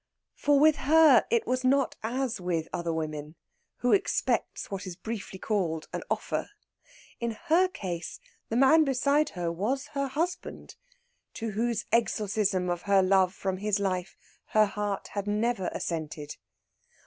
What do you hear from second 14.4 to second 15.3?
her heart had